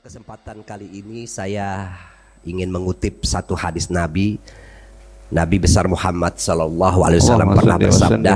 [0.00, 1.92] kesempatan kali ini saya
[2.40, 4.40] ingin mengutip satu hadis Nabi.
[5.30, 8.32] Nabi besar Muhammad sallallahu alaihi wasallam pernah bersabda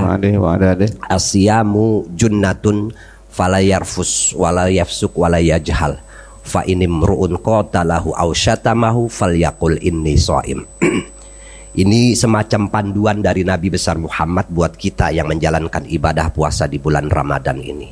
[1.11, 2.95] Asyamu junnatun
[3.33, 5.99] fala yarfus wala yafsuk wala yajhal.
[6.45, 10.69] Fa inim ru'un qatalahu aw syatamahu falyaqul inni shaim.
[11.83, 17.11] Ini semacam panduan dari Nabi besar Muhammad buat kita yang menjalankan ibadah puasa di bulan
[17.11, 17.91] Ramadan ini.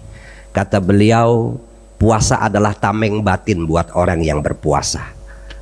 [0.54, 1.58] Kata beliau,
[2.02, 5.14] Puasa adalah tameng batin buat orang yang berpuasa.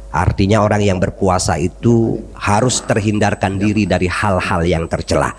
[0.08, 5.36] Artinya orang yang berpuasa itu harus terhindarkan diri dari hal-hal yang tercela.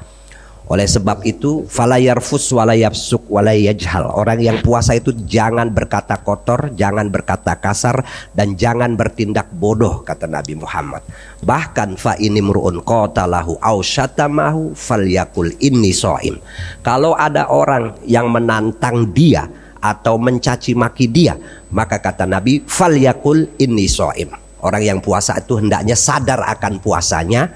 [0.69, 4.13] Oleh sebab itu, falayarfus walayabsuk walayajhal.
[4.13, 8.05] Orang yang puasa itu jangan berkata kotor, jangan berkata kasar,
[8.37, 11.01] dan jangan bertindak bodoh, kata Nabi Muhammad.
[11.41, 12.77] Bahkan fa ini murun
[13.25, 16.37] lahu au syatamahu falyakul inni soim.
[16.85, 19.49] Kalau ada orang yang menantang dia,
[19.81, 21.35] atau mencaci maki dia,
[21.73, 24.29] maka kata Nabi, "Fal yakul inni soim."
[24.61, 27.49] Orang yang puasa itu hendaknya sadar akan puasanya,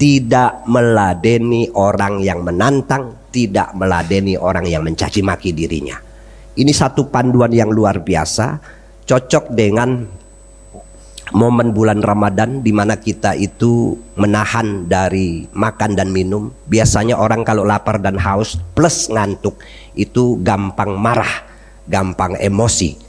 [0.00, 6.00] tidak meladeni orang yang menantang, tidak meladeni orang yang mencaci maki dirinya.
[6.56, 8.56] Ini satu panduan yang luar biasa,
[9.04, 10.08] cocok dengan
[11.36, 16.48] momen bulan Ramadan di mana kita itu menahan dari makan dan minum.
[16.68, 19.60] Biasanya orang kalau lapar dan haus plus ngantuk
[19.92, 21.45] itu gampang marah
[21.86, 23.06] gampang emosi.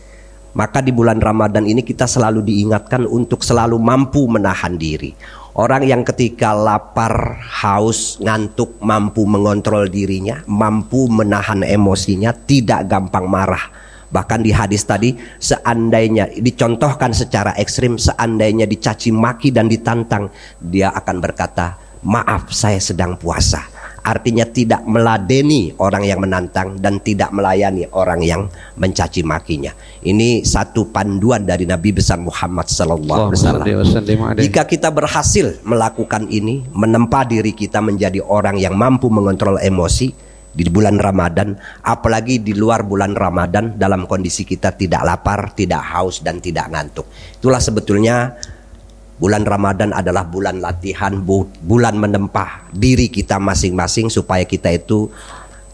[0.57, 5.13] Maka di bulan Ramadan ini kita selalu diingatkan untuk selalu mampu menahan diri.
[5.57, 13.69] Orang yang ketika lapar, haus, ngantuk, mampu mengontrol dirinya, mampu menahan emosinya, tidak gampang marah.
[14.07, 21.17] Bahkan di hadis tadi, seandainya dicontohkan secara ekstrim, seandainya dicaci maki dan ditantang, dia akan
[21.21, 23.76] berkata, "Maaf, saya sedang puasa."
[24.07, 28.47] Artinya tidak meladeni orang yang menantang dan tidak melayani orang yang
[28.79, 29.75] mencaci makinya.
[29.99, 34.39] Ini satu panduan dari Nabi besar Muhammad sallallahu alaihi wasallam.
[34.39, 40.15] Jika kita berhasil melakukan ini, menempa diri kita menjadi orang yang mampu mengontrol emosi
[40.57, 46.23] di bulan Ramadan, apalagi di luar bulan Ramadan dalam kondisi kita tidak lapar, tidak haus
[46.23, 47.05] dan tidak ngantuk.
[47.37, 48.33] Itulah sebetulnya
[49.17, 51.17] Bulan Ramadan adalah bulan latihan,
[51.65, 55.09] bulan menempah diri kita masing-masing supaya kita itu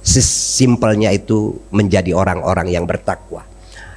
[0.03, 3.43] simpelnya itu menjadi orang-orang yang bertakwa.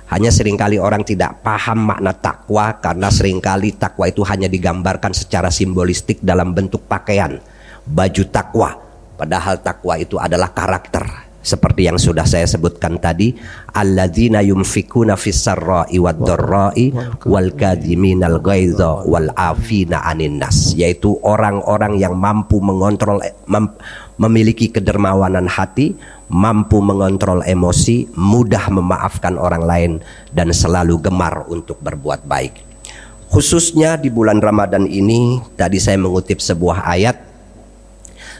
[0.07, 5.11] Hanya sering kali orang tidak paham makna takwa karena sering kali takwa itu hanya digambarkan
[5.11, 7.43] secara simbolistik dalam bentuk pakaian,
[7.83, 8.71] baju takwa.
[9.19, 13.31] Padahal takwa itu adalah karakter, seperti yang sudah saya sebutkan tadi
[13.71, 16.91] alladzina yumfikuna fis sarra'i wad dharra'i
[17.23, 20.75] wal kadhiminal ghaidha wal afina anin nas.
[20.75, 23.71] Yaitu orang-orang yang mampu mengontrol mem,
[24.19, 25.95] memiliki kedermawanan hati
[26.27, 29.93] mampu mengontrol emosi mudah memaafkan orang lain
[30.35, 32.67] dan selalu gemar untuk berbuat baik.
[33.31, 37.36] Khususnya di bulan Ramadan ini tadi saya mengutip sebuah ayat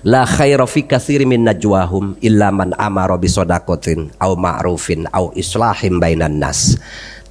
[0.07, 5.99] La khaira fi katsiri min najwahum illa man amara bi shadaqatin au ma'rufin au islahim
[5.99, 6.79] bainan nas.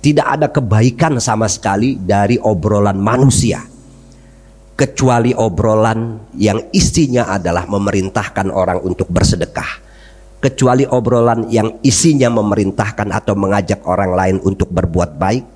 [0.03, 3.63] Tidak ada kebaikan sama sekali dari obrolan manusia
[4.75, 9.88] kecuali obrolan yang isinya adalah memerintahkan orang untuk bersedekah.
[10.44, 15.54] Kecuali obrolan yang isinya memerintahkan atau mengajak orang lain untuk berbuat baik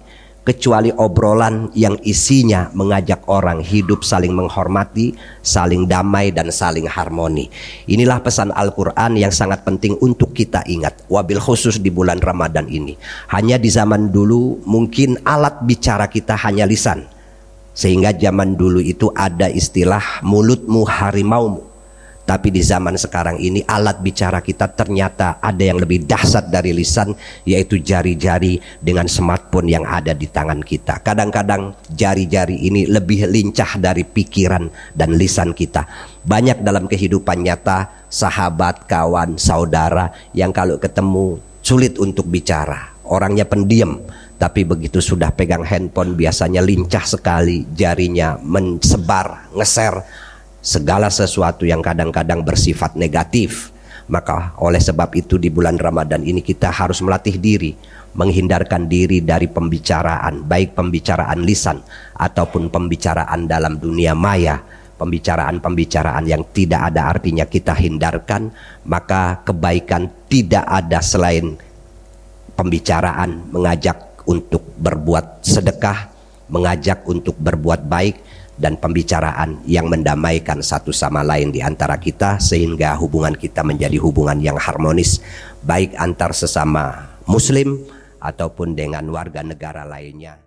[0.49, 5.13] kecuali obrolan yang isinya mengajak orang hidup saling menghormati,
[5.45, 7.53] saling damai dan saling harmoni.
[7.85, 12.97] Inilah pesan Al-Qur'an yang sangat penting untuk kita ingat wabil khusus di bulan Ramadan ini.
[13.29, 17.05] Hanya di zaman dulu mungkin alat bicara kita hanya lisan.
[17.77, 21.68] Sehingga zaman dulu itu ada istilah mulutmu harimaumu.
[22.29, 27.17] Tapi di zaman sekarang ini alat bicara kita ternyata ada yang lebih dahsyat dari lisan
[27.41, 31.01] yaitu jari-jari dengan smartphone yang ada di tangan kita.
[31.01, 35.89] Kadang-kadang jari-jari ini lebih lincah dari pikiran dan lisan kita.
[36.21, 42.93] Banyak dalam kehidupan nyata sahabat, kawan, saudara yang kalau ketemu sulit untuk bicara.
[43.09, 44.05] Orangnya pendiam,
[44.37, 50.28] tapi begitu sudah pegang handphone biasanya lincah sekali jarinya mensebar, ngeser
[50.59, 53.71] segala sesuatu yang kadang-kadang bersifat negatif.
[54.09, 57.77] Maka oleh sebab itu di bulan Ramadan ini kita harus melatih diri
[58.17, 61.77] menghindarkan diri dari pembicaraan baik pembicaraan lisan
[62.17, 64.57] ataupun pembicaraan dalam dunia maya
[64.97, 68.49] pembicaraan-pembicaraan yang tidak ada artinya kita hindarkan
[68.89, 71.55] maka kebaikan tidak ada selain
[72.57, 76.09] pembicaraan mengajak untuk berbuat sedekah
[76.49, 78.28] mengajak untuk berbuat baik
[78.59, 84.37] dan pembicaraan yang mendamaikan satu sama lain di antara kita sehingga hubungan kita menjadi hubungan
[84.43, 85.23] yang harmonis
[85.63, 87.79] baik antar sesama muslim
[88.19, 90.35] ataupun dengan warga negara lainnya.